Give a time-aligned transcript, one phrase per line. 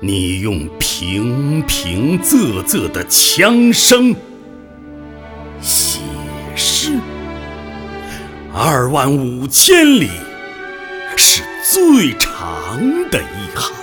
[0.00, 4.14] 你用平平仄仄的枪声
[5.60, 6.00] 写
[6.54, 6.92] 诗，
[8.52, 10.10] 二万五千里
[11.16, 12.78] 是最长
[13.10, 13.74] 的一行。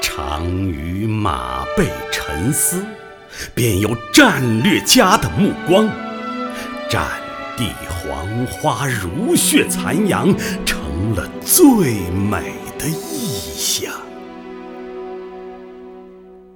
[0.00, 2.82] 常于马背沉思，
[3.54, 5.86] 便有战略家的目光。
[6.88, 7.06] 战
[7.58, 7.66] 地
[8.28, 10.34] 黄花如血残阳，
[10.66, 13.92] 成了最美的意象。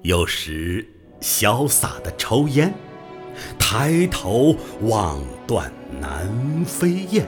[0.03, 0.87] 有时
[1.21, 2.73] 潇洒的抽烟，
[3.59, 6.29] 抬头望断南
[6.67, 7.27] 飞雁，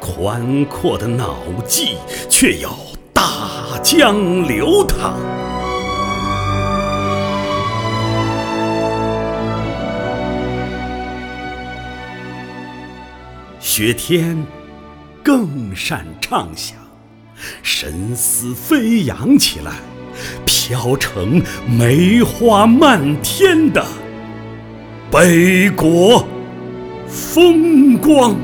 [0.00, 1.96] 宽阔的脑际
[2.30, 2.70] 却有
[3.12, 5.18] 大江流淌。
[13.60, 14.36] 雪天
[15.22, 16.76] 更善畅想，
[17.62, 19.72] 神思飞扬起来，
[20.46, 23.84] 飘成梅花漫天的
[25.10, 26.26] 北国
[27.06, 28.36] 风光。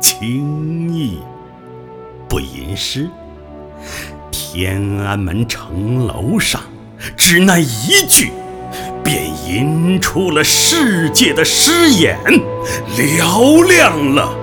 [0.00, 1.18] 轻易
[2.28, 3.10] 不吟诗，
[4.30, 6.62] 天安门城楼上，
[7.16, 8.30] 只那一句。
[9.02, 12.18] 便吟出了世界的诗眼，
[12.96, 14.34] 嘹亮了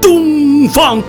[0.00, 1.02] 东方。